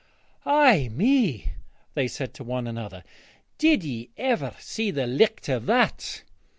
'Ay 0.47 0.89
me,' 0.89 1.51
they 1.93 2.07
said 2.07 2.33
to 2.33 2.43
one 2.43 2.65
another, 2.65 3.03
'did 3.59 3.83
ye 3.83 4.09
ever 4.17 4.55
see 4.59 4.89
the 4.89 5.05
licht 5.05 5.47
o' 5.47 5.59
that?' 5.59 6.23